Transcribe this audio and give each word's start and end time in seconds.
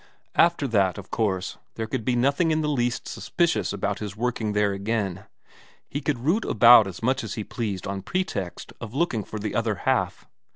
After 0.33 0.67
that, 0.69 0.97
of 0.97 1.11
course, 1.11 1.59
there 1.75 1.85
could 1.85 2.03
be 2.03 2.15
nothing 2.15 2.49
in 2.49 2.61
the 2.61 2.67
least 2.67 3.07
suspicious 3.07 3.71
about 3.71 3.99
his 3.99 4.17
working 4.17 4.53
there 4.53 4.71
again; 4.73 5.25
he 5.87 6.01
could 6.01 6.17
root 6.25 6.43
about 6.43 6.87
as 6.87 7.03
much 7.03 7.23
as 7.23 7.35
he 7.35 7.43
pleased 7.43 7.85
on 7.85 8.01
pretext 8.01 8.73
of 8.81 8.95
looking 8.95 9.23
for 9.23 9.37
the 9.37 9.53
other 9.53 9.75
half. 9.85 10.25